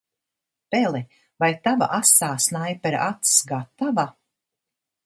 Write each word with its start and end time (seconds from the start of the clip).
Pele, 0.75 1.01
vai 1.43 1.51
tava 1.67 1.91
asā 1.99 2.31
snaipera 2.47 3.07
acs 3.13 3.39
gatava? 3.55 4.09